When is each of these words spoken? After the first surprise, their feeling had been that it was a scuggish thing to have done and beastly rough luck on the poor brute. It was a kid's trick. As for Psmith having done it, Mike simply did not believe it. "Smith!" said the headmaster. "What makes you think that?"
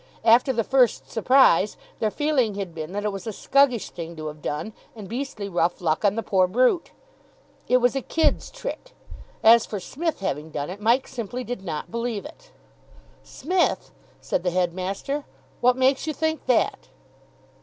After 0.25 0.51
the 0.51 0.63
first 0.63 1.11
surprise, 1.11 1.77
their 1.99 2.09
feeling 2.09 2.55
had 2.55 2.73
been 2.73 2.91
that 2.93 3.03
it 3.05 3.11
was 3.11 3.27
a 3.27 3.31
scuggish 3.31 3.91
thing 3.91 4.15
to 4.15 4.25
have 4.29 4.41
done 4.41 4.73
and 4.95 5.07
beastly 5.07 5.47
rough 5.47 5.79
luck 5.79 6.03
on 6.03 6.15
the 6.15 6.23
poor 6.23 6.47
brute. 6.47 6.89
It 7.67 7.77
was 7.77 7.95
a 7.95 8.01
kid's 8.01 8.49
trick. 8.49 8.95
As 9.43 9.67
for 9.67 9.79
Psmith 9.79 10.19
having 10.21 10.49
done 10.49 10.71
it, 10.71 10.81
Mike 10.81 11.07
simply 11.07 11.43
did 11.43 11.63
not 11.63 11.91
believe 11.91 12.25
it. 12.25 12.49
"Smith!" 13.21 13.91
said 14.19 14.41
the 14.41 14.49
headmaster. 14.49 15.23
"What 15.59 15.77
makes 15.77 16.07
you 16.07 16.13
think 16.13 16.47
that?" 16.47 16.87